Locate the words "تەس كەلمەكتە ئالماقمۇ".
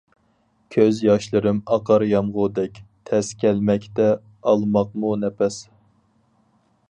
3.11-5.15